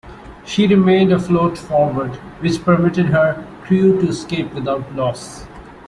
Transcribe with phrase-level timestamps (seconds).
[0.47, 5.45] She remained afloat forward, which permitted her crew to escape without loss.